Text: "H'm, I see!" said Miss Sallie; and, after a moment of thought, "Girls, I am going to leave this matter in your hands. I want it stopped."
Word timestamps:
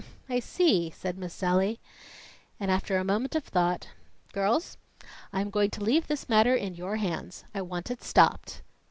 "H'm, 0.01 0.15
I 0.33 0.39
see!" 0.39 0.89
said 0.89 1.15
Miss 1.15 1.31
Sallie; 1.31 1.79
and, 2.59 2.71
after 2.71 2.97
a 2.97 3.03
moment 3.03 3.35
of 3.35 3.43
thought, 3.43 3.89
"Girls, 4.33 4.79
I 5.31 5.41
am 5.41 5.51
going 5.51 5.69
to 5.69 5.83
leave 5.83 6.07
this 6.07 6.27
matter 6.27 6.55
in 6.55 6.73
your 6.73 6.95
hands. 6.95 7.45
I 7.53 7.61
want 7.61 7.91
it 7.91 8.01
stopped." 8.03 8.63